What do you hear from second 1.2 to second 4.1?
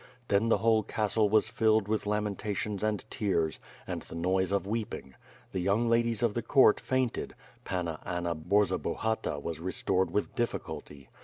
was filled with lamentations and tears, and